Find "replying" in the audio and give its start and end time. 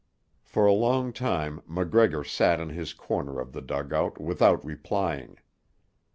4.65-5.37